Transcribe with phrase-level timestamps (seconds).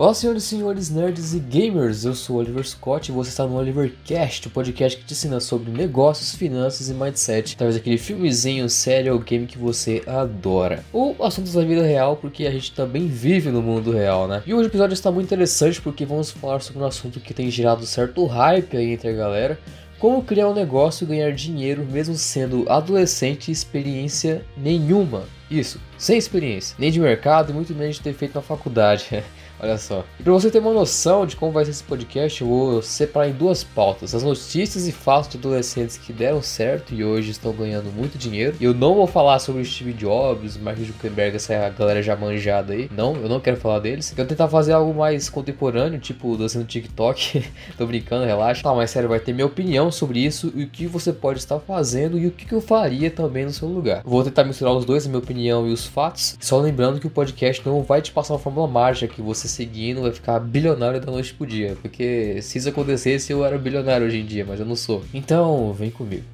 [0.00, 3.46] Olá, senhoras e senhores nerds e gamers, eu sou o Oliver Scott e você está
[3.46, 8.66] no Olivercast, o podcast que te ensina sobre negócios, finanças e mindset, através daquele filmezinho,
[8.70, 10.82] série ou game que você adora.
[10.90, 14.42] Ou assuntos da vida real, porque a gente também vive no mundo real, né?
[14.46, 17.50] E hoje o episódio está muito interessante porque vamos falar sobre um assunto que tem
[17.50, 19.60] gerado certo hype aí entre a galera,
[19.98, 25.24] como criar um negócio e ganhar dinheiro mesmo sendo adolescente e experiência nenhuma.
[25.50, 29.22] Isso, sem experiência, nem de mercado e muito menos de ter feito na faculdade.
[29.62, 30.04] Olha só.
[30.18, 33.28] E para você ter uma noção de como vai ser esse podcast, eu vou separar
[33.28, 37.52] em duas pautas: as notícias e fatos de adolescentes que deram certo e hoje estão
[37.52, 38.56] ganhando muito dinheiro.
[38.60, 42.90] Eu não vou falar sobre Steve Jobs, Mark Zuckerberg, essa galera já manjada aí.
[42.96, 44.10] Não, eu não quero falar deles.
[44.10, 47.44] Eu quero tentar fazer algo mais contemporâneo, tipo dançando TikTok.
[47.76, 48.62] Tô brincando, relaxa.
[48.62, 51.60] Tá, mas sério, vai ter minha opinião sobre isso e o que você pode estar
[51.60, 54.02] fazendo e o que eu faria também no seu lugar.
[54.04, 56.36] Vou tentar misturar os dois, a minha opinião e os fatos.
[56.40, 60.02] Só lembrando que o podcast não vai te passar uma fórmula mágica que você seguindo
[60.02, 61.76] vai ficar bilionário da noite pro dia.
[61.82, 65.04] Porque se isso acontecesse, eu era bilionário hoje em dia, mas eu não sou.
[65.12, 66.24] Então, vem comigo.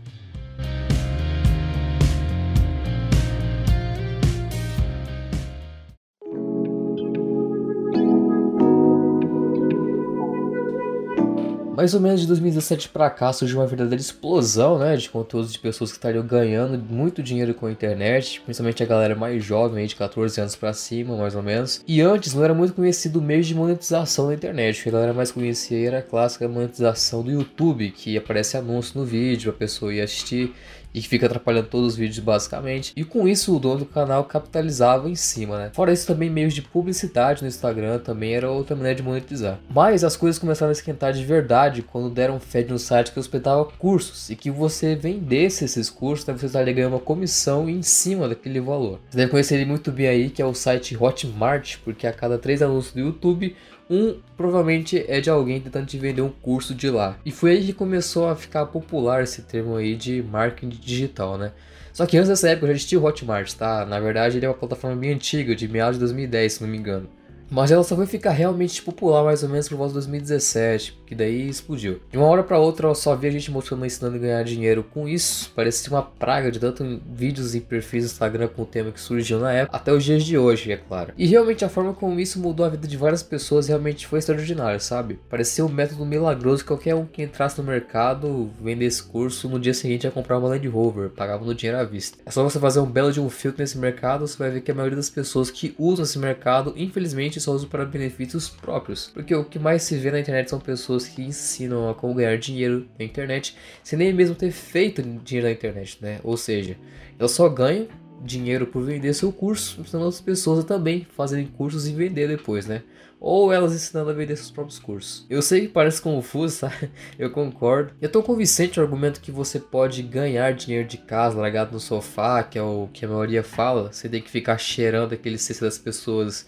[11.76, 15.58] Mais ou menos de 2017 para cá surgiu uma verdadeira explosão, né, de conteúdos de
[15.58, 19.86] pessoas que estariam ganhando muito dinheiro com a internet, principalmente a galera mais jovem, aí
[19.86, 21.82] de 14 anos para cima, mais ou menos.
[21.86, 24.92] E antes não era muito conhecido o meio de monetização da internet, o que a
[24.92, 29.54] galera mais conhecia era a clássica monetização do YouTube, que aparece anúncio no vídeo, a
[29.54, 30.54] pessoa ia assistir
[30.96, 32.94] e que fica atrapalhando todos os vídeos basicamente.
[32.96, 35.70] E com isso o dono do canal capitalizava em cima, né?
[35.74, 39.58] Fora isso também meios de publicidade no Instagram também era outra maneira de monetizar.
[39.68, 43.66] Mas as coisas começaram a esquentar de verdade quando deram fé no site que hospedava
[43.66, 48.26] cursos e que você vendesse esses cursos, né, você estaria ganhando uma comissão em cima
[48.26, 48.98] daquele valor.
[49.10, 52.38] Você deve conhecer ele muito bem aí, que é o site Hotmart, porque a cada
[52.38, 53.54] três anúncios do YouTube
[53.88, 57.18] um provavelmente é de alguém tentando te vender um curso de lá.
[57.24, 61.52] E foi aí que começou a ficar popular esse termo aí de marketing digital, né?
[61.92, 63.86] Só que antes dessa época já existia o Hotmart, tá?
[63.86, 66.76] Na verdade ele é uma plataforma bem antiga, de meados de 2010, se não me
[66.76, 67.08] engano.
[67.50, 71.14] Mas ela só foi ficar realmente popular mais ou menos por volta de 2017, que
[71.14, 72.00] daí explodiu.
[72.10, 74.82] De uma hora para outra eu só vi a gente mostrando ensinando a ganhar dinheiro
[74.82, 75.52] com isso.
[75.54, 79.38] Parecia uma praga de tanto vídeos e perfis do Instagram com o tema que surgiu
[79.38, 81.12] na época, até os dias de hoje, é claro.
[81.16, 84.80] E realmente a forma como isso mudou a vida de várias pessoas realmente foi extraordinário,
[84.80, 85.18] sabe?
[85.28, 89.74] Parecia um método milagroso que qualquer um que entrasse no mercado, vendesse curso, no dia
[89.74, 92.18] seguinte ia comprar uma Land Rover, pagava no dinheiro à vista.
[92.26, 94.70] É só você fazer um belo de um filtro nesse mercado, você vai ver que
[94.70, 99.10] a maioria das pessoas que usam esse mercado, infelizmente, só uso para benefícios próprios.
[99.12, 102.36] Porque o que mais se vê na internet são pessoas que ensinam a como ganhar
[102.38, 106.20] dinheiro na internet, sem nem mesmo ter feito dinheiro na internet, né?
[106.22, 106.76] Ou seja,
[107.18, 107.88] elas só ganham
[108.22, 112.82] dinheiro por vender seu curso, ensinando outras pessoas também fazerem cursos e vender depois, né?
[113.18, 115.26] Ou elas ensinando a vender seus próprios cursos.
[115.30, 116.72] Eu sei que parece confuso, tá?
[117.18, 117.94] Eu concordo.
[118.00, 122.42] É tão convincente o argumento que você pode ganhar dinheiro de casa, largado no sofá,
[122.42, 123.92] que é o que a maioria fala.
[123.92, 126.46] Você tem que ficar cheirando aquele cesto das pessoas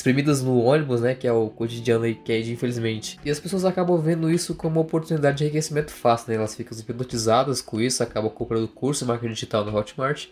[0.00, 3.18] exprimidas no ônibus, né, que é o cotidiano aí que é infelizmente.
[3.24, 6.36] E as pessoas acabam vendo isso como uma oportunidade de enriquecimento fácil, né?
[6.36, 10.26] Elas ficam hipnotizadas com isso, acabam comprando curso de marketing digital no Hotmart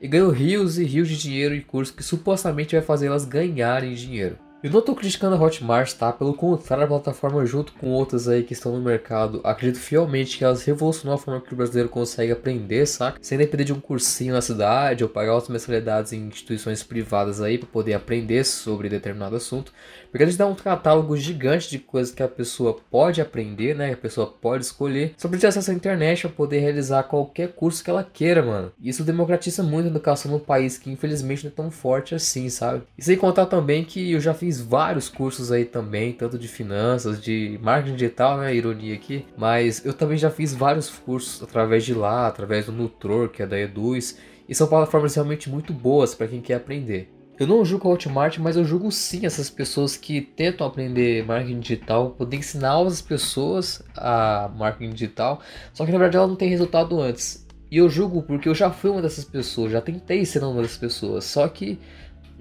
[0.00, 3.94] e ganham rios e rios de dinheiro e curso que supostamente vai fazer elas ganharem
[3.94, 4.36] dinheiro.
[4.62, 6.12] Eu não estou criticando a Hotmart, tá?
[6.12, 10.44] Pelo contrário, a plataforma, junto com outras aí que estão no mercado, acredito fielmente que
[10.44, 13.18] elas revolucionou a forma que o brasileiro consegue aprender, saca?
[13.20, 17.58] Sem depender de um cursinho na cidade ou pagar outras mensalidades em instituições privadas aí
[17.58, 19.72] para poder aprender sobre determinado assunto.
[20.12, 23.88] Porque eles dão um catálogo gigante de coisas que a pessoa pode aprender, né?
[23.88, 25.14] Que a pessoa pode escolher.
[25.16, 28.70] Só precisa acesso à internet para poder realizar qualquer curso que ela queira, mano.
[28.80, 32.82] Isso democratiza muito a educação no país que infelizmente não é tão forte assim, sabe?
[32.96, 37.20] E sem contar também que eu já fiz vários cursos aí também, tanto de finanças,
[37.20, 38.54] de marketing digital, né?
[38.54, 39.24] Ironia aqui.
[39.36, 43.46] Mas eu também já fiz vários cursos através de lá, através do Nutror, que é
[43.46, 44.18] da Eduz.
[44.48, 47.12] E são plataformas realmente muito boas para quem quer aprender.
[47.38, 51.60] Eu não julgo a Hotmart, mas eu julgo sim essas pessoas que tentam aprender marketing
[51.60, 55.40] digital, poder ensinar outras pessoas a marketing digital,
[55.72, 57.44] só que na verdade ela não tem resultado antes.
[57.70, 60.76] E eu julgo porque eu já fui uma dessas pessoas, já tentei ser uma dessas
[60.76, 61.80] pessoas, só que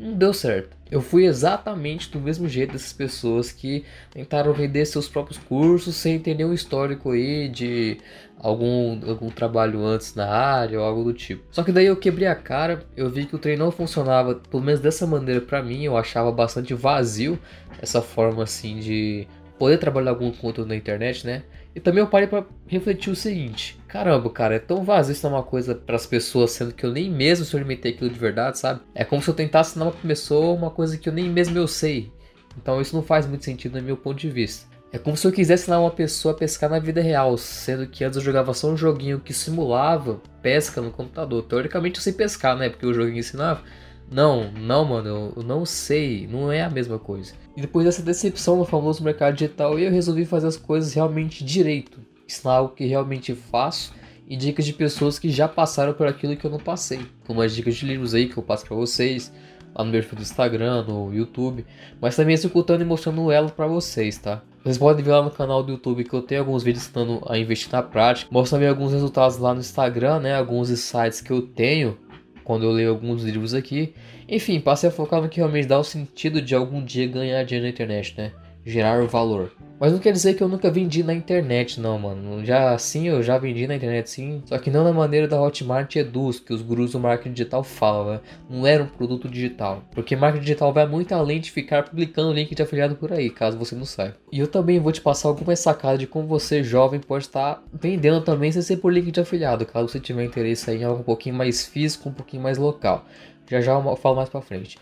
[0.02, 0.76] não deu certo.
[0.90, 6.20] Eu fui exatamente do mesmo jeito dessas pessoas que tentaram vender seus próprios cursos sem
[6.20, 7.98] ter nenhum histórico aí de
[8.38, 11.44] algum, algum trabalho antes na área ou algo do tipo.
[11.52, 14.64] Só que daí eu quebrei a cara, eu vi que o treino não funcionava, pelo
[14.64, 17.40] menos dessa maneira para mim, eu achava bastante vazio
[17.80, 19.28] essa forma assim de
[19.58, 21.44] poder trabalhar algum conteúdo na internet, né?
[21.76, 25.44] E também eu parei para refletir o seguinte: caramba, cara, é tão vazio ensinar uma
[25.44, 28.80] coisa para as pessoas, sendo que eu nem mesmo experimentei aquilo de verdade, sabe?
[28.96, 31.68] É como se eu tentasse ensinar uma pessoa uma coisa que eu nem mesmo eu
[31.68, 32.10] sei.
[32.58, 34.66] Então isso não faz muito sentido no meu ponto de vista.
[34.94, 38.06] É como se eu quisesse ensinar uma pessoa a pescar na vida real, sendo que
[38.06, 41.44] antes eu jogava só um joguinho que simulava pesca no computador.
[41.44, 42.70] Teoricamente eu sei pescar, né?
[42.70, 43.62] Porque o joguinho ensinava.
[44.10, 47.34] Não, não, mano, eu não sei, não é a mesma coisa.
[47.58, 52.00] E depois dessa decepção no famoso mercado digital, eu resolvi fazer as coisas realmente direito.
[52.32, 53.94] Ensinar algo que realmente faço
[54.26, 57.02] e dicas de pessoas que já passaram por aquilo que eu não passei.
[57.28, 59.32] Como as dicas de livros aí que eu passo para vocês,
[59.76, 61.66] lá no meu perfil do Instagram, no YouTube,
[62.00, 64.42] mas também executando e mostrando o elo para vocês, tá?
[64.64, 67.38] Vocês podem ver lá no canal do YouTube que eu tenho alguns vídeos ensinando a
[67.38, 68.32] investir na prática.
[68.32, 70.36] Mostro também alguns resultados lá no Instagram, né?
[70.36, 71.98] Alguns insights que eu tenho
[72.46, 73.94] quando eu leio alguns livros aqui.
[74.30, 77.66] Enfim, passei a focar no que realmente dá o sentido de algum dia ganhar dinheiro
[77.66, 78.32] na internet, né?
[78.66, 79.52] Gerar valor.
[79.82, 82.46] Mas não quer dizer que eu nunca vendi na internet, não, mano.
[82.46, 84.44] Já sim, eu já vendi na internet sim.
[84.46, 88.14] Só que não da maneira da Hotmart Eduz, que os gurus do marketing digital falam,
[88.14, 88.20] né?
[88.48, 89.84] Não era um produto digital.
[89.90, 93.58] Porque marketing digital vai muito além de ficar publicando link de afiliado por aí, caso
[93.58, 94.18] você não saiba.
[94.32, 98.22] E eu também vou te passar algumas sacadas de como você, jovem, pode estar vendendo
[98.22, 101.34] também sem ser por link de afiliado, caso você tiver interesse em algo um pouquinho
[101.34, 103.04] mais físico, um pouquinho mais local.
[103.50, 104.78] Já já eu falo mais pra frente.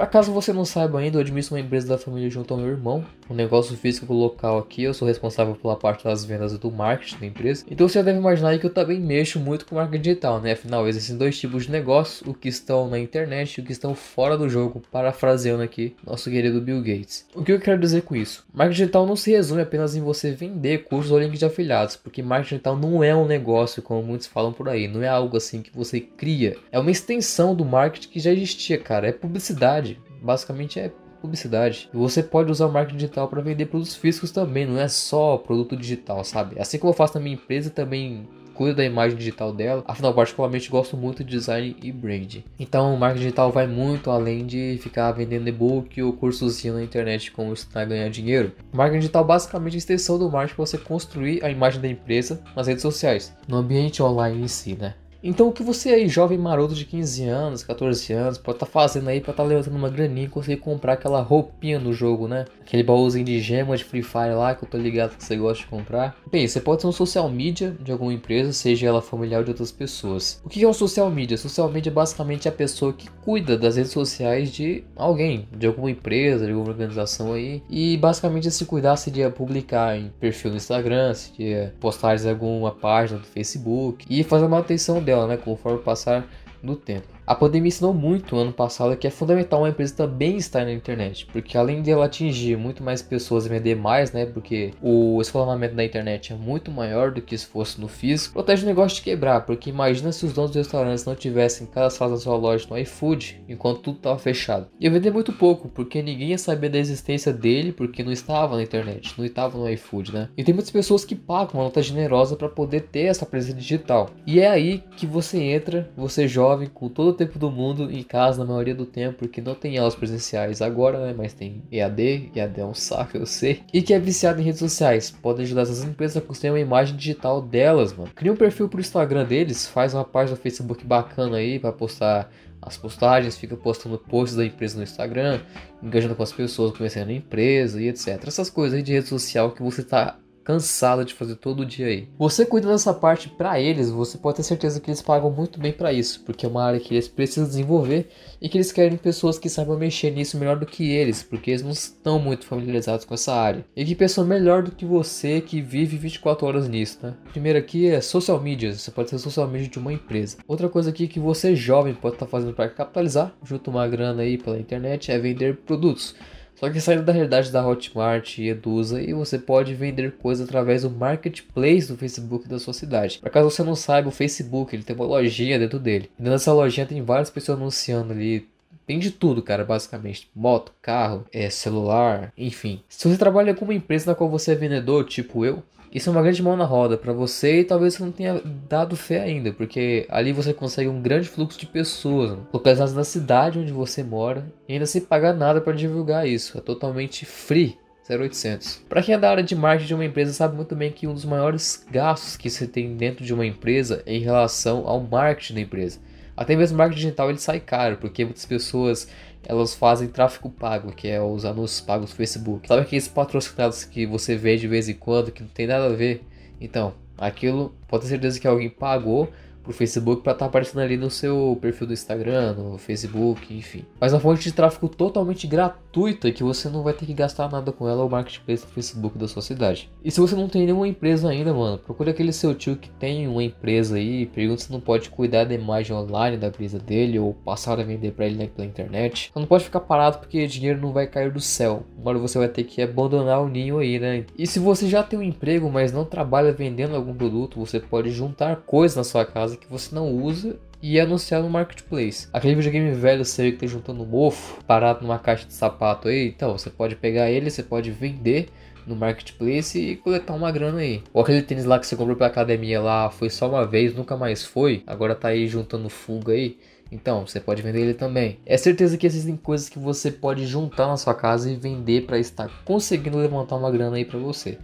[0.00, 2.70] Para caso você não saiba ainda, eu administro uma empresa da família junto ao meu
[2.70, 6.70] irmão, um negócio físico local aqui, eu sou responsável pela parte das vendas e do
[6.70, 7.66] marketing da empresa.
[7.70, 10.52] Então você já deve imaginar que eu também mexo muito com marketing digital, né?
[10.52, 13.94] Afinal, existem dois tipos de negócio, o que estão na internet e o que estão
[13.94, 17.26] fora do jogo, parafraseando aqui nosso querido Bill Gates.
[17.34, 18.46] O que eu quero dizer com isso?
[18.54, 22.22] Marketing digital não se resume apenas em você vender cursos ou links de afiliados, porque
[22.22, 25.60] marketing digital não é um negócio como muitos falam por aí, não é algo assim
[25.60, 26.56] que você cria.
[26.72, 29.89] É uma extensão do marketing que já existia, cara, é publicidade
[30.22, 31.88] basicamente é publicidade.
[31.92, 35.76] Você pode usar o marketing digital para vender produtos físicos também, não é só produto
[35.76, 36.58] digital, sabe?
[36.58, 38.26] Assim como eu faço na minha empresa, também
[38.60, 39.82] cuido da imagem digital dela.
[39.86, 42.40] Afinal, particularmente gosto muito de design e brand.
[42.58, 47.32] Então, o marketing digital vai muito além de ficar vendendo e-book ou cursozinho na internet
[47.32, 48.52] como está ganhar dinheiro.
[48.70, 51.88] O marketing digital basicamente é a extensão do marketing para você construir a imagem da
[51.88, 54.94] empresa nas redes sociais, no ambiente online em si, né?
[55.22, 58.72] Então o que você aí, jovem maroto de 15 anos, 14 anos, pode estar tá
[58.72, 62.26] fazendo aí para estar tá levantando uma graninha e conseguir comprar aquela roupinha do jogo,
[62.26, 62.46] né?
[62.62, 65.62] Aquele baúzinho de gema de Free Fire lá que eu tô ligado que você gosta
[65.62, 66.16] de comprar.
[66.30, 69.70] Bem, você pode ser um social media de alguma empresa, seja ela familiar de outras
[69.70, 70.40] pessoas.
[70.44, 71.36] O que é um social media?
[71.36, 75.90] Social media é basicamente a pessoa que cuida das redes sociais de alguém, de alguma
[75.90, 77.62] empresa, de alguma organização aí.
[77.68, 83.18] E basicamente se cuidar seria publicar em perfil no Instagram, seria postar em alguma página
[83.18, 86.26] do Facebook e fazer a manutenção dela, né, conforme passar
[86.62, 87.08] do tempo.
[87.30, 91.26] A pandemia ensinou muito ano passado que é fundamental uma empresa também estar na internet,
[91.26, 95.76] porque além de ela atingir muito mais pessoas e vender mais, né, porque o escalonamento
[95.76, 99.02] da internet é muito maior do que se fosse no físico, protege o negócio de
[99.02, 102.76] quebrar, porque imagina se os donos dos restaurantes não tivessem cadastrado na sua loja no
[102.76, 104.66] iFood enquanto tudo estava fechado.
[104.80, 108.62] Ia vender muito pouco, porque ninguém ia saber da existência dele, porque não estava na
[108.64, 110.28] internet, não estava no iFood, né?
[110.36, 114.10] E tem muitas pessoas que pagam uma nota generosa para poder ter essa presença digital.
[114.26, 118.38] E é aí que você entra, você jovem, com todo tempo do mundo em casa
[118.38, 121.14] na maioria do tempo, porque não tem aulas presenciais agora, né?
[121.16, 123.62] Mas tem EAD, EAD é um saco, eu sei.
[123.72, 125.10] E que é viciado em redes sociais.
[125.10, 128.10] Pode ajudar essas empresas a construir uma imagem digital delas, mano.
[128.14, 132.30] Cria um perfil pro Instagram deles, faz uma página do Facebook bacana aí para postar
[132.62, 135.40] as postagens, fica postando posts da empresa no Instagram,
[135.82, 138.22] engajando com as pessoas, conhecendo a empresa e etc.
[138.26, 140.18] Essas coisas aí de rede social que você tá
[140.50, 142.08] cansada de fazer todo dia aí.
[142.18, 145.72] Você cuida dessa parte para eles, você pode ter certeza que eles pagam muito bem
[145.72, 148.08] para isso, porque é uma área que eles precisam desenvolver
[148.42, 151.62] e que eles querem pessoas que saibam mexer nisso melhor do que eles, porque eles
[151.62, 153.64] não estão muito familiarizados com essa área.
[153.76, 157.14] E que pessoa melhor do que você que vive 24 horas nisso, né?
[157.30, 160.38] Primeiro aqui é social media, você pode ser social media de uma empresa.
[160.48, 164.22] Outra coisa aqui que você jovem pode estar tá fazendo para capitalizar, junto uma grana
[164.22, 166.16] aí pela internet, é vender produtos.
[166.60, 170.82] Só que saindo da realidade da Hotmart e Edusa e você pode vender coisas através
[170.82, 173.18] do marketplace do Facebook da sua cidade.
[173.18, 176.10] Para caso você não saiba, o Facebook ele tem uma lojinha dentro dele.
[176.18, 178.46] E nessa lojinha tem várias pessoas anunciando ali
[178.86, 180.28] tem de tudo, cara, basicamente.
[180.34, 182.82] Moto, carro, é, celular, enfim.
[182.88, 186.12] Se você trabalha com uma empresa na qual você é vendedor, tipo eu, isso é
[186.12, 189.52] uma grande mão na roda para você e talvez você não tenha dado fé ainda,
[189.52, 194.46] porque ali você consegue um grande fluxo de pessoas, localizadas na cidade onde você mora,
[194.68, 196.56] e ainda sem pagar nada para divulgar isso.
[196.56, 197.76] É totalmente free.
[198.08, 198.82] 0800.
[198.88, 201.14] Para quem é da área de marketing de uma empresa sabe muito bem que um
[201.14, 205.54] dos maiores gastos que você tem dentro de uma empresa é em relação ao marketing
[205.54, 206.00] da empresa.
[206.36, 209.06] Até mesmo o marketing digital ele sai caro, porque muitas pessoas
[209.46, 212.68] elas fazem tráfego pago, que é os anúncios pagos do Facebook.
[212.68, 215.96] Sabe aqueles patrocinados que você vê de vez em quando, que não tem nada a
[215.96, 216.24] ver?
[216.60, 219.30] Então, aquilo pode ter certeza que alguém pagou
[219.70, 223.84] pro Facebook para estar tá aparecendo ali no seu perfil do Instagram, no Facebook, enfim.
[224.00, 227.72] Mas uma fonte de tráfego totalmente gratuita que você não vai ter que gastar nada
[227.72, 229.90] com ela é o marketplace do Facebook da sua cidade.
[230.04, 233.28] E se você não tem nenhuma empresa ainda, mano, procure aquele seu tio que tem
[233.28, 237.32] uma empresa aí, pergunta se não pode cuidar da imagem online da empresa dele ou
[237.32, 239.28] passar a vender para ele pela internet.
[239.30, 241.84] Então não pode ficar parado porque dinheiro não vai cair do céu.
[241.96, 244.24] Uma hora você vai ter que abandonar o ninho aí, né?
[244.36, 248.10] E se você já tem um emprego, mas não trabalha vendendo algum produto, você pode
[248.10, 252.28] juntar coisas na sua casa que você não usa e anunciar no marketplace.
[252.32, 256.56] Aquele videogame velho seu que tá juntando mofo, parado numa caixa de sapato aí, então
[256.56, 258.48] você pode pegar ele, você pode vender
[258.86, 261.02] no marketplace e coletar uma grana aí.
[261.12, 264.16] Ou aquele tênis lá que você comprou pra academia lá, foi só uma vez, nunca
[264.16, 266.58] mais foi, agora tá aí juntando fuga aí.
[266.92, 268.40] Então, você pode vender ele também.
[268.44, 272.18] É certeza que existem coisas que você pode juntar na sua casa e vender para
[272.18, 274.58] estar conseguindo levantar uma grana aí para você.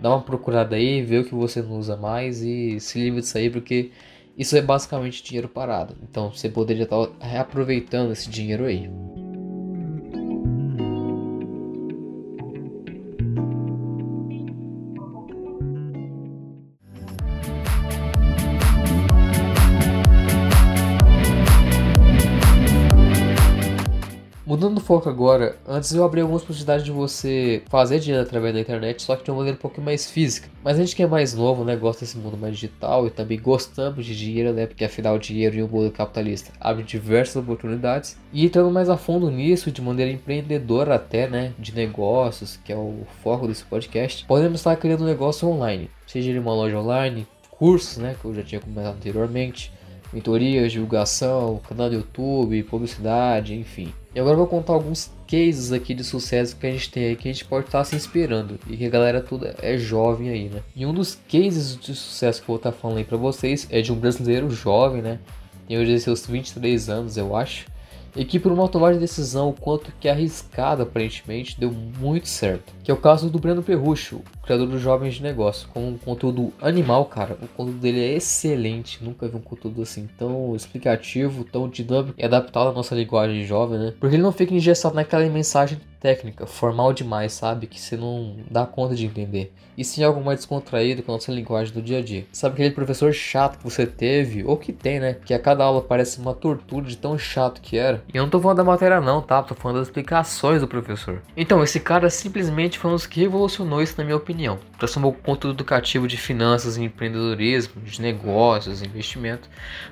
[0.00, 3.38] Dá uma procurada aí, vê o que você não usa mais e se livre disso
[3.38, 3.92] aí, porque
[4.38, 5.96] isso é basicamente dinheiro parado.
[6.02, 8.88] Então, você poderia estar reaproveitando esse dinheiro aí.
[24.48, 28.60] Mudando o foco agora, antes eu abri algumas possibilidades de você fazer dinheiro através da
[28.60, 30.48] internet, só que de uma maneira um pouco mais física.
[30.64, 33.38] Mas a gente que é mais novo, né, gosta desse mundo mais digital e também
[33.38, 38.16] gostamos de dinheiro, né, porque afinal o dinheiro em um mundo capitalista abre diversas oportunidades.
[38.32, 42.76] E entrando mais a fundo nisso, de maneira empreendedora até, né, de negócios, que é
[42.76, 47.26] o foco desse podcast, podemos estar criando um negócio online, seja ele uma loja online,
[47.50, 49.70] cursos, né, que eu já tinha comentado anteriormente,
[50.10, 53.92] mentorias, divulgação, canal do YouTube, publicidade, enfim.
[54.18, 57.14] E agora eu vou contar alguns cases aqui de sucesso que a gente tem aí
[57.14, 60.48] que a gente pode estar se inspirando e que a galera toda é jovem aí,
[60.48, 60.60] né?
[60.74, 63.80] E um dos cases de sucesso que eu vou estar falando aí para vocês é
[63.80, 65.20] de um brasileiro jovem, né?
[65.68, 67.66] Tem hoje seus 23 anos, eu acho
[68.16, 72.72] e que por uma tomada de decisão quanto que arriscada aparentemente deu muito certo.
[72.82, 76.52] Que é o caso do Breno Perrucho, criador dos Jovens de Negócio, com um conteúdo
[76.60, 77.36] animal, cara.
[77.42, 82.24] O conteúdo dele é excelente, nunca vi um conteúdo assim tão explicativo, tão dinâmico e
[82.24, 83.94] adaptado à nossa linguagem jovem, né?
[83.98, 87.66] Porque ele não fica engessado naquela mensagem técnica, formal demais, sabe?
[87.66, 89.52] Que você não dá conta de entender.
[89.76, 92.26] E sim algo mais descontraído com a nossa linguagem do dia a dia.
[92.32, 95.16] Sabe aquele professor chato que você teve, ou que tem, né?
[95.24, 98.02] Que a cada aula parece uma tortura de tão chato que era.
[98.12, 99.42] E eu não tô falando da matéria não, tá?
[99.42, 101.22] Tô falando das explicações do professor.
[101.36, 104.58] Então, esse cara simplesmente foi um dos que revolucionou isso na minha opinião.
[104.78, 109.48] Transformou o conteúdo educativo de finanças e empreendedorismo, de negócios, investimento,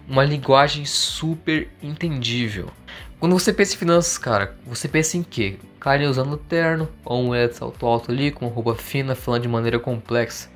[0.09, 2.71] uma linguagem super entendível.
[3.19, 5.57] Quando você pensa em finanças, cara, você pensa em quê?
[5.81, 10.51] Cara usando terno, ou um salto alto ali, com roupa fina, falando de maneira complexa.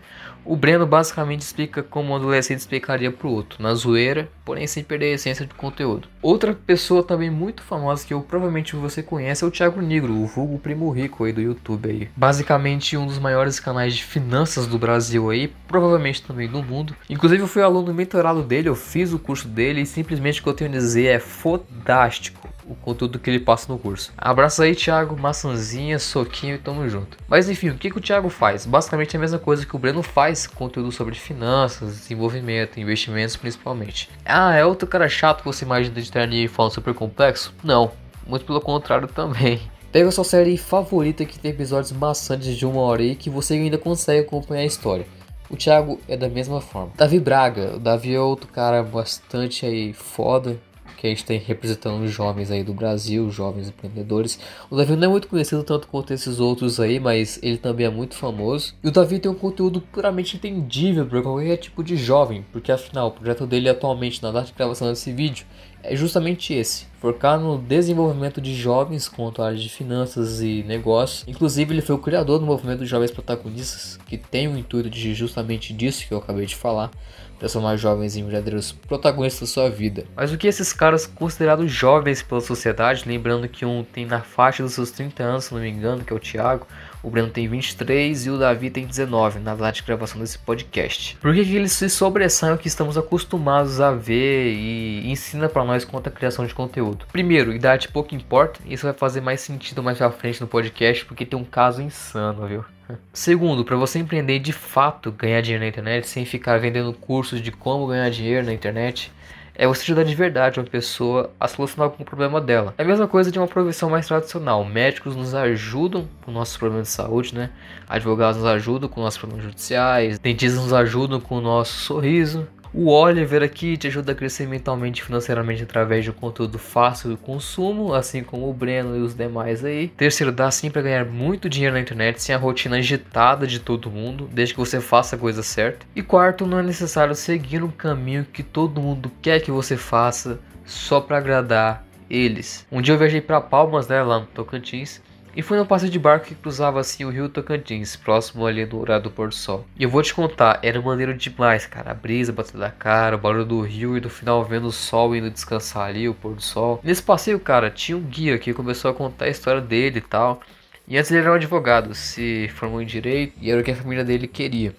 [0.44, 5.12] O Breno basicamente explica como um adolescente explicaria pro outro, na zoeira, porém sem perder
[5.12, 6.08] a essência do conteúdo.
[6.22, 10.26] Outra pessoa também muito famosa que eu provavelmente você conhece é o Thiago Negro, o
[10.26, 12.08] vulgo primo rico aí do YouTube aí.
[12.16, 16.94] Basicamente um dos maiores canais de finanças do Brasil aí, provavelmente também do mundo.
[17.08, 20.48] Inclusive eu fui aluno mentorado dele, eu fiz o curso dele e simplesmente o que
[20.48, 24.12] eu tenho a dizer é fodástico o conteúdo que ele passa no curso.
[24.16, 27.18] Abraço aí, Thiago, maçãzinha, soquinho e tamo junto.
[27.28, 28.64] Mas enfim, o que, que o Thiago faz?
[28.64, 34.08] Basicamente a mesma coisa que o Breno faz, conteúdo sobre finanças, desenvolvimento, investimentos principalmente.
[34.24, 37.52] Ah, é outro cara chato que você imagina de terninho falando super complexo?
[37.64, 37.90] Não,
[38.26, 39.60] muito pelo contrário também.
[39.90, 43.54] Pega a sua série favorita que tem episódios maçantes de uma hora aí que você
[43.54, 45.04] ainda consegue acompanhar a história.
[45.50, 46.92] O Thiago é da mesma forma.
[46.96, 50.56] Davi Braga, o Davi é outro cara bastante aí foda,
[51.00, 54.38] que a gente tem representando jovens aí do Brasil, jovens empreendedores.
[54.68, 57.90] O Davi não é muito conhecido tanto quanto esses outros aí, mas ele também é
[57.90, 58.74] muito famoso.
[58.84, 63.08] E o Davi tem um conteúdo puramente entendível para qualquer tipo de jovem, porque afinal
[63.08, 65.46] o projeto dele atualmente na data de gravação desse vídeo
[65.82, 71.24] é justamente esse, focar no desenvolvimento de jovens quanto à área de finanças e negócios.
[71.26, 75.72] Inclusive, ele foi o criador do movimento jovens protagonistas, que tem o intuito de justamente
[75.72, 76.90] disso que eu acabei de falar,
[77.38, 80.04] transformar jovens em verdadeiros protagonistas da sua vida.
[80.14, 84.62] Mas o que esses caras considerados jovens pela sociedade, lembrando que um tem na faixa
[84.62, 86.66] dos seus 30 anos, se não me engano, que é o Thiago,
[87.02, 91.16] o Breno tem 23 e o Davi tem 19 na data de gravação desse podcast.
[91.16, 95.64] Por que, que eles se sobressaem o que estamos acostumados a ver e ensina para
[95.64, 97.06] nós quanto à criação de conteúdo?
[97.10, 101.26] Primeiro, idade pouco importa, isso vai fazer mais sentido mais pra frente no podcast porque
[101.26, 102.64] tem um caso insano, viu?
[103.12, 107.50] Segundo, para você empreender de fato, ganhar dinheiro na internet sem ficar vendendo cursos de
[107.50, 109.12] como ganhar dinheiro na internet,
[109.60, 112.72] é você ajudar de verdade uma pessoa a solucionar algum problema dela.
[112.78, 114.64] É a mesma coisa de uma profissão mais tradicional.
[114.64, 117.50] Médicos nos ajudam com nossos problemas de saúde, né?
[117.86, 122.48] Advogados nos ajudam com nossos problemas judiciais, dentistas nos ajudam com o nosso sorriso.
[122.72, 127.10] O Oliver aqui te ajuda a crescer mentalmente e financeiramente através de um conteúdo fácil
[127.10, 129.88] de consumo, assim como o Breno e os demais aí.
[129.88, 133.90] Terceiro, dá sim para ganhar muito dinheiro na internet sem a rotina agitada de todo
[133.90, 135.84] mundo, desde que você faça a coisa certa.
[135.96, 140.38] E quarto, não é necessário seguir um caminho que todo mundo quer que você faça
[140.64, 142.66] só para agradar eles.
[142.70, 145.00] Um dia eu viajei para Palmas, né, lá no Tocantins,
[145.34, 148.78] e fui num passeio de barco que cruzava assim o rio Tocantins, próximo ali do
[148.78, 149.64] horário do pôr do sol.
[149.78, 151.92] E eu vou te contar, era maneiro demais, cara.
[151.92, 155.14] A brisa batendo na cara, o barulho do rio e no final vendo o sol
[155.14, 156.80] indo descansar ali, o pôr do sol.
[156.82, 160.40] Nesse passeio, cara, tinha um guia que começou a contar a história dele e tal.
[160.88, 163.76] E antes ele era um advogado, se formou em direito e era o que a
[163.76, 164.74] família dele queria.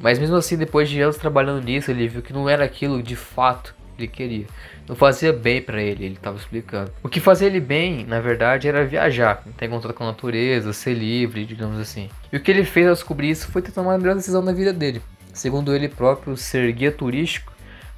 [0.00, 3.14] Mas mesmo assim, depois de anos trabalhando nisso, ele viu que não era aquilo de
[3.14, 4.46] fato ele queria
[4.90, 6.90] não fazia bem para ele, ele estava explicando.
[7.00, 10.94] O que fazia ele bem, na verdade, era viajar, ter contato com a natureza, ser
[10.94, 12.08] livre, digamos assim.
[12.32, 14.52] E o que ele fez ao descobrir isso foi ter tomado a melhor decisão da
[14.52, 15.00] vida dele.
[15.32, 17.52] Segundo ele próprio, ser guia turístico,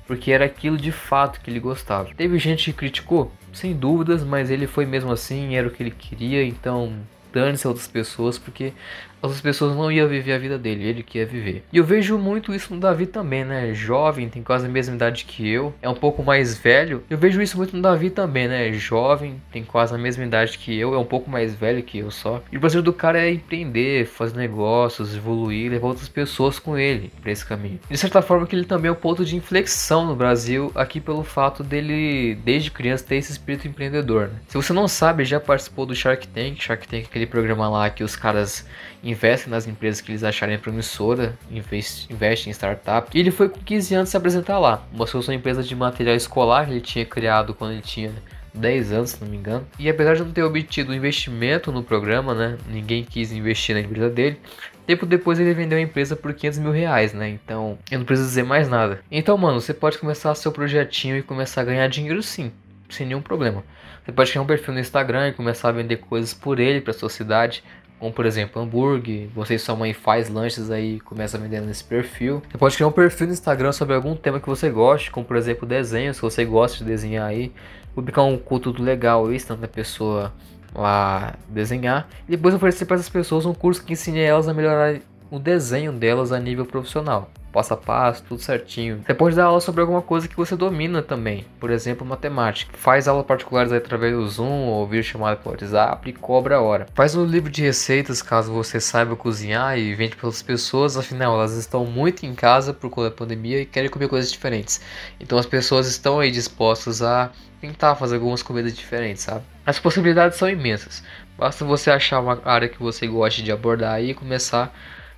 [0.06, 2.10] porque era aquilo de fato que ele gostava.
[2.14, 5.92] Teve gente que criticou, sem dúvidas, mas ele foi mesmo assim, era o que ele
[5.92, 6.92] queria, então
[7.32, 8.74] dane-se outras pessoas, porque
[9.22, 11.64] outras pessoas não iam viver a vida dele, ele que ia viver.
[11.72, 13.72] E eu vejo muito isso no Davi também, né?
[13.72, 17.02] Jovem, tem quase a mesma idade que eu, é um pouco mais velho.
[17.08, 18.72] Eu vejo isso muito no Davi também, né?
[18.72, 22.10] Jovem, tem quase a mesma idade que eu, é um pouco mais velho que eu
[22.10, 22.42] só.
[22.50, 27.12] E o prazer do cara é empreender, fazer negócios, evoluir, levar outras pessoas com ele
[27.20, 27.78] para esse caminho.
[27.88, 31.22] De certa forma que ele também é um ponto de inflexão no Brasil, aqui pelo
[31.22, 34.28] fato dele, desde criança, ter esse espírito empreendedor.
[34.28, 34.34] Né?
[34.48, 37.90] Se você não sabe, já participou do Shark Tank, Shark Tank é aquele programa lá
[37.90, 38.66] que os caras
[39.12, 43.08] investem nas empresas que eles acharem promissora, investem em startup.
[43.14, 44.82] E ele foi com 15 anos se apresentar lá.
[44.92, 48.12] Mostrou sua empresa de material escolar que ele tinha criado quando ele tinha
[48.54, 49.66] 10 anos, se não me engano.
[49.78, 52.58] E apesar de não ter obtido investimento no programa, né?
[52.68, 54.38] Ninguém quis investir na empresa dele.
[54.86, 57.28] Tempo depois ele vendeu a empresa por 500 mil reais, né?
[57.28, 59.00] Então eu não preciso dizer mais nada.
[59.10, 62.52] Então, mano, você pode começar seu projetinho e começar a ganhar dinheiro sim,
[62.90, 63.64] sem nenhum problema.
[64.04, 66.92] Você pode criar um perfil no Instagram e começar a vender coisas por ele para
[66.92, 67.62] sua cidade
[68.02, 72.42] como por exemplo hambúrguer, você e sua mãe faz lanches aí começa vendendo nesse perfil.
[72.50, 75.36] Você pode criar um perfil no Instagram sobre algum tema que você goste, como por
[75.36, 77.52] exemplo desenho, se você gosta de desenhar aí,
[77.94, 80.32] publicar um conteúdo legal aí, ensinando a pessoa
[80.74, 84.98] lá desenhar, e depois oferecer para essas pessoas um curso que ensine elas a melhorar
[85.30, 89.02] o desenho delas a nível profissional passo a passo, tudo certinho.
[89.06, 92.76] Você pode dar aula sobre alguma coisa que você domina também, por exemplo, matemática.
[92.76, 96.86] Faz aulas particulares através do Zoom ou vídeo chamada pelo WhatsApp e cobra a hora.
[96.94, 101.34] Faz um livro de receitas caso você saiba cozinhar e vende para outras pessoas, afinal
[101.34, 104.80] elas estão muito em casa por conta da pandemia e querem comer coisas diferentes.
[105.20, 109.44] Então as pessoas estão aí dispostas a tentar fazer algumas comidas diferentes, sabe?
[109.64, 111.04] As possibilidades são imensas.
[111.38, 114.74] Basta você achar uma área que você goste de abordar e começar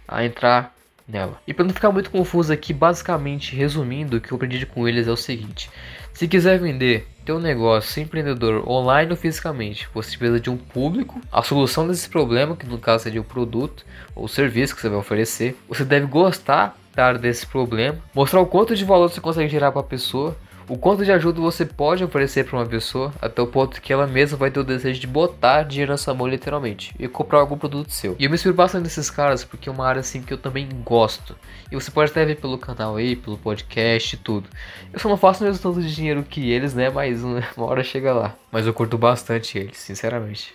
[0.07, 0.75] a entrar
[1.07, 1.41] nela.
[1.47, 5.07] E para não ficar muito confuso aqui, basicamente resumindo, o que eu aprendi com eles
[5.07, 5.71] é o seguinte:
[6.13, 11.43] se quiser vender teu negócio empreendedor online ou fisicamente, você precisa de um público, a
[11.43, 15.57] solução desse problema, que no caso seria o produto ou serviço que você vai oferecer,
[15.69, 16.77] você deve gostar
[17.21, 20.37] desse problema, mostrar o quanto de valor você consegue gerar para a pessoa
[20.69, 24.07] o quanto de ajuda você pode oferecer para uma pessoa até o ponto que ela
[24.07, 27.59] mesma vai ter o desejo de botar dinheiro na sua mão literalmente e comprar algum
[27.59, 28.17] produto seu.
[28.19, 30.69] E eu me inspiro bastante nesses caras porque é uma área assim que eu também
[30.85, 31.37] gosto.
[31.71, 34.49] E você pode até ver pelo canal aí, pelo podcast e tudo.
[34.93, 36.91] Eu só não faço o mesmo tanto de dinheiro que eles, né?
[36.91, 38.35] Mas uma hora chega lá.
[38.51, 40.55] Mas eu curto bastante eles, sinceramente.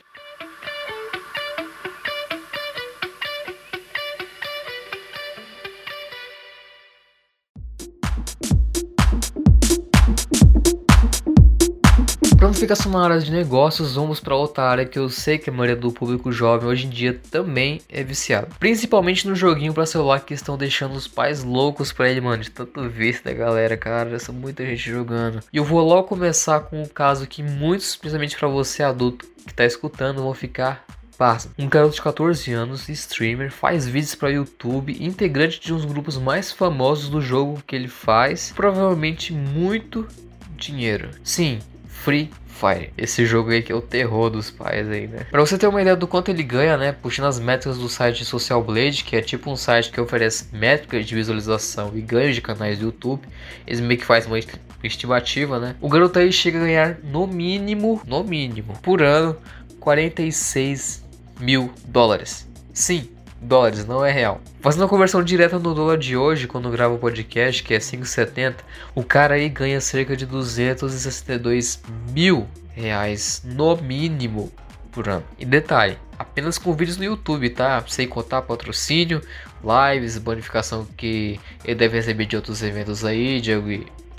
[12.75, 15.77] Só na área de negócios, vamos para outra área que eu sei que a maioria
[15.77, 18.53] do público jovem hoje em dia também é viciado.
[18.59, 22.51] Principalmente no joguinho para celular que estão deixando os pais loucos para ele, mano, de
[22.51, 25.39] tanto vício da galera, cara, essa muita gente jogando.
[25.53, 29.53] E eu vou logo começar com um caso que muitos, principalmente para você adulto que
[29.53, 30.85] tá escutando, vão ficar
[31.17, 31.49] Passa.
[31.59, 36.49] Um garoto de 14 anos, streamer, faz vídeos para YouTube, integrante de uns grupos mais
[36.49, 40.07] famosos do jogo que ele faz, provavelmente muito
[40.55, 41.09] dinheiro.
[41.21, 41.59] Sim,
[42.03, 42.91] Free Fire.
[42.97, 45.25] Esse jogo aí que é o terror dos pais aí, né?
[45.31, 46.91] Pra você ter uma ideia do quanto ele ganha, né?
[46.91, 51.05] Puxando as métricas do site Social Blade, que é tipo um site que oferece métricas
[51.05, 53.21] de visualização e ganhos de canais do YouTube.
[53.65, 54.39] Eles meio que fazem uma
[54.83, 55.75] estimativa, né?
[55.79, 59.37] O garoto aí chega a ganhar no mínimo, no mínimo, por ano,
[59.79, 61.05] 46
[61.39, 62.47] mil dólares.
[62.73, 63.09] Sim,
[63.41, 64.41] dólares, não é real.
[64.61, 68.55] Fazendo a conversão direta no dólar de hoje, quando gravo o podcast, que é 5,70,
[68.93, 74.51] o cara aí ganha cerca de 262 mil reais no mínimo
[74.91, 75.23] por ano.
[75.37, 77.83] E detalhe, apenas com vídeos no YouTube, tá?
[77.87, 79.21] Sem contar patrocínio,
[79.63, 83.51] lives, bonificação que ele deve receber de outros eventos aí, de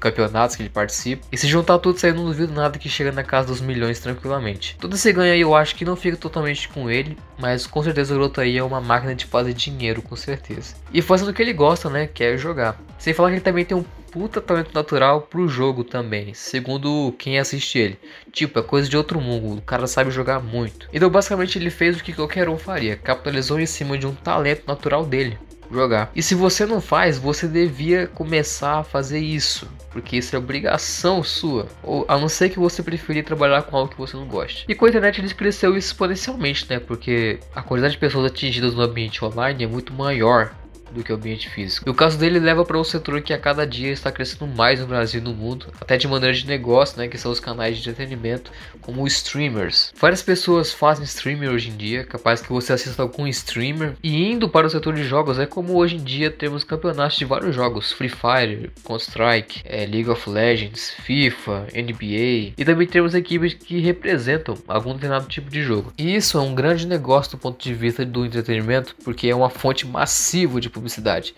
[0.01, 1.27] campeonatos que ele participa.
[1.31, 4.01] E se juntar tudo isso aí, não duvido nada que chega na casa dos milhões
[4.01, 4.77] tranquilamente.
[4.81, 8.15] Todo esse ganho aí eu acho que não fica totalmente com ele, mas com certeza
[8.15, 10.75] o Groto aí é uma máquina de fazer dinheiro, com certeza.
[10.93, 12.81] E fazendo o que ele gosta, né, que é jogar.
[12.99, 17.39] Sem falar que ele também tem um puta talento natural pro jogo também, segundo quem
[17.39, 17.99] assiste ele.
[18.33, 20.89] Tipo, é coisa de outro mundo, o cara sabe jogar muito.
[20.93, 24.65] Então basicamente ele fez o que qualquer um faria, capitalizou em cima de um talento
[24.67, 25.39] natural dele
[25.71, 26.11] jogar.
[26.15, 31.23] E se você não faz, você devia começar a fazer isso, porque isso é obrigação
[31.23, 34.65] sua, ou a não ser que você preferir trabalhar com algo que você não goste.
[34.69, 36.79] E com a internet eles cresceu exponencialmente, né?
[36.79, 40.53] Porque a quantidade de pessoas atingidas no ambiente online é muito maior
[40.93, 41.89] do que o ambiente físico.
[41.89, 44.81] E o caso dele leva para um setor que a cada dia está crescendo mais
[44.81, 47.79] no Brasil e no mundo, até de maneira de negócio, né, que são os canais
[47.79, 48.51] de entretenimento,
[48.81, 49.93] como streamers.
[49.99, 53.95] Várias pessoas fazem streaming hoje em dia, capaz que você assista algum streamer.
[54.03, 57.25] E indo para o setor de jogos, é como hoje em dia temos campeonatos de
[57.25, 63.55] vários jogos, Free Fire, Counter-Strike, é, League of Legends, FIFA, NBA, e também temos equipes
[63.55, 65.93] que representam algum determinado tipo de jogo.
[65.99, 69.51] E isso é um grande negócio do ponto de vista do entretenimento, porque é uma
[69.51, 71.35] fonte massiva de publicidade.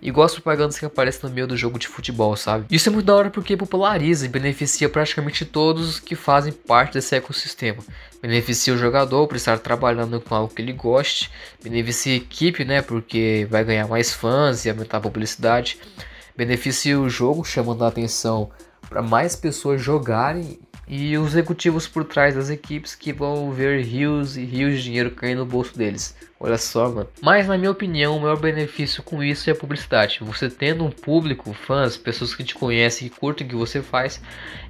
[0.00, 2.66] Igual as propagandas que aparecem no meio do jogo de futebol, sabe?
[2.70, 7.14] Isso é muito da hora porque populariza e beneficia praticamente todos que fazem parte desse
[7.14, 7.82] ecossistema.
[8.20, 11.30] Beneficia o jogador por estar trabalhando com algo que ele goste,
[11.62, 12.82] beneficia a equipe, né?
[12.82, 15.78] Porque vai ganhar mais fãs e aumentar a publicidade.
[16.36, 18.50] Beneficia o jogo, chamando a atenção
[18.88, 24.36] para mais pessoas jogarem e os executivos por trás das equipes que vão ver rios
[24.36, 26.14] e rios de dinheiro caindo no bolso deles.
[26.44, 27.08] Olha só, mano.
[27.22, 30.18] Mas na minha opinião, o maior benefício com isso é a publicidade.
[30.20, 34.20] Você tendo um público, fãs, pessoas que te conhecem e curtem o que você faz,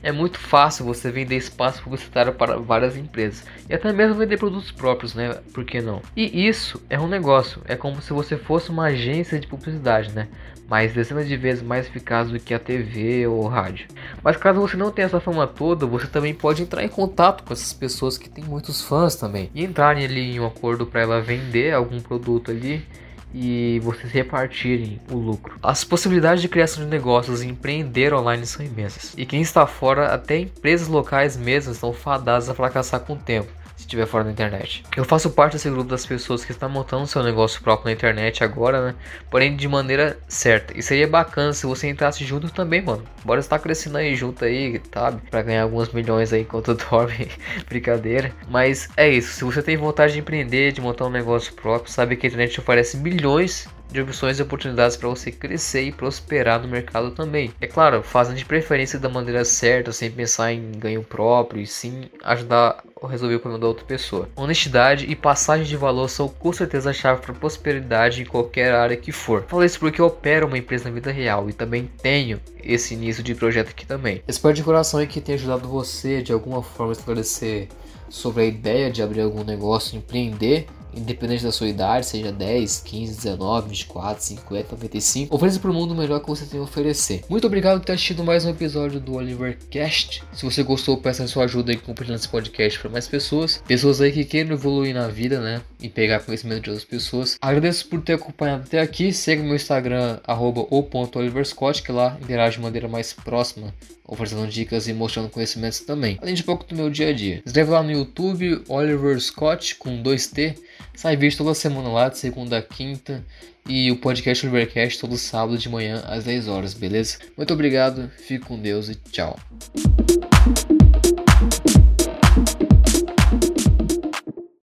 [0.01, 3.45] é muito fácil você vender espaço publicitário para várias empresas.
[3.69, 5.41] E até mesmo vender produtos próprios, né?
[5.53, 6.01] Por que não?
[6.17, 7.61] E isso é um negócio.
[7.65, 10.29] É como se você fosse uma agência de publicidade, né?
[10.69, 13.87] mas dezenas de vezes mais eficaz do que a TV ou rádio.
[14.23, 17.53] Mas caso você não tenha essa fama toda, você também pode entrar em contato com
[17.53, 21.21] essas pessoas que têm muitos fãs também e entrarem ali em um acordo para ela
[21.21, 22.85] vender algum produto ali
[23.33, 25.59] e vocês repartirem o lucro.
[25.63, 29.13] As possibilidades de criação de negócios e empreender online são imensas.
[29.17, 33.51] E quem está fora, até empresas locais mesmo, estão fadadas a fracassar com o tempo
[33.85, 34.83] se estiver fora da internet.
[34.97, 38.43] Eu faço parte desse grupo das pessoas que estão montando seu negócio próprio na internet
[38.43, 38.95] agora, né?
[39.31, 40.77] Porém de maneira certa.
[40.77, 43.05] E seria bacana se você entrasse junto também, mano.
[43.25, 45.21] Bora estar crescendo aí junto aí, sabe?
[45.31, 47.29] Pra ganhar alguns milhões aí enquanto dorme.
[47.69, 48.33] Brincadeira.
[48.49, 49.35] Mas é isso.
[49.35, 52.59] Se você tem vontade de empreender, de montar um negócio próprio, sabe que a internet
[52.59, 57.53] oferece milhões de opções e oportunidades para você crescer e prosperar no mercado também.
[57.61, 62.11] É claro, fazendo de preferência da maneira certa, sem pensar em ganho próprio e sim
[62.23, 64.29] ajudar a resolver o problema da outra pessoa.
[64.35, 68.97] Honestidade e passagem de valor são com certeza a chave para prosperidade em qualquer área
[68.97, 69.45] que for.
[69.47, 73.23] Falo isso porque eu opero uma empresa na vida real e também tenho esse início
[73.23, 74.23] de projeto aqui também.
[74.27, 77.69] Espero de coração que tenha ajudado você de alguma forma a esclarecer
[78.09, 80.67] sobre a ideia de abrir algum negócio, empreender
[80.97, 85.93] independente da sua idade, seja 10, 15, 19, 24, 50, 95, ofereça para o mundo
[85.93, 87.25] o melhor que você tem a oferecer.
[87.29, 90.23] Muito obrigado por ter assistido mais um episódio do Oliver Cast.
[90.33, 94.01] Se você gostou, peça a sua ajuda em compartilhando esse podcast para mais pessoas, pessoas
[94.01, 97.37] aí que queiram evoluir na vida, né, e pegar conhecimento de outras pessoas.
[97.41, 99.13] Agradeço por ter acompanhado até aqui.
[99.13, 103.75] Siga meu Instagram @o.oliverscott, que lá interage de maneira mais próxima
[104.07, 107.43] oferecendo dicas e mostrando conhecimentos também, além de pouco do meu dia a dia.
[107.45, 110.57] Escreve lá no YouTube Oliver Scott com 2T
[110.95, 113.25] Sai vídeo toda semana lá, de segunda a quinta.
[113.69, 117.19] E o podcast Rivercast todo sábado de manhã às 10 horas, beleza?
[117.37, 119.39] Muito obrigado, fique com Deus e tchau.